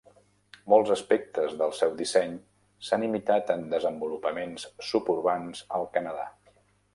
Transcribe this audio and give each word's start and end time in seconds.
Molts 0.71 0.93
aspectes 0.93 1.51
del 1.59 1.73
seu 1.79 1.93
disseny 1.99 2.33
s'han 2.87 3.05
imitat 3.09 3.53
en 3.57 3.67
desenvolupaments 3.75 4.67
suburbans 4.89 5.63
al 5.79 5.87
Canadà. 5.99 6.27